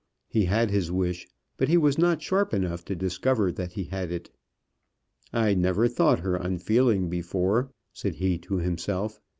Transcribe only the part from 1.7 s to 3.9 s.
was not sharp enough to discover that he